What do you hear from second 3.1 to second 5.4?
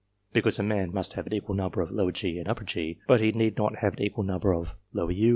he need not have an equal number u.